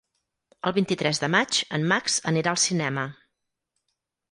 El 0.69 0.73
vint-i-tres 0.77 1.21
de 1.25 1.29
maig 1.35 1.59
en 1.79 1.85
Max 1.93 2.17
anirà 2.33 2.55
al 2.55 2.61
cinema. 2.65 3.07